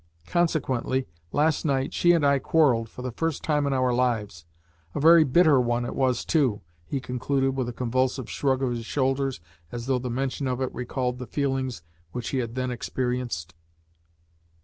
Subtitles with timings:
[0.25, 4.47] Consequently, last night she and I quarrelled for the first time in our lives.
[4.95, 8.83] A very bitter one it was, too," he concluded, with a convulsive shrug of his
[8.87, 9.39] shoulders,
[9.71, 11.83] as though the mention of it recalled the feelings
[12.13, 13.53] which he had then experienced.